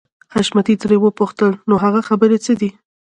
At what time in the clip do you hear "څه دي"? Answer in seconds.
2.45-2.69